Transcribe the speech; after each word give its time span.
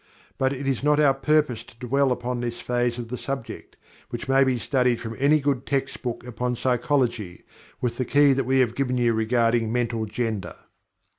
But 0.39 0.51
it 0.51 0.67
is 0.67 0.81
not 0.83 0.99
our 0.99 1.13
purpose 1.13 1.63
to 1.63 1.77
dwell 1.77 2.11
upon 2.11 2.39
this 2.41 2.59
phase 2.59 2.97
of 2.97 3.09
the 3.09 3.19
subject, 3.19 3.77
which 4.09 4.27
may 4.27 4.43
be 4.43 4.57
studied 4.57 4.99
from 4.99 5.15
any 5.19 5.39
good 5.39 5.63
text 5.63 6.01
book 6.01 6.25
upon 6.25 6.55
psychology, 6.55 7.43
with 7.81 7.97
the 7.97 8.05
key 8.05 8.33
that 8.33 8.45
we 8.45 8.61
have 8.61 8.73
given 8.73 8.97
you 8.97 9.13
regarding 9.13 9.71
Mental 9.71 10.07
Gender. 10.07 10.55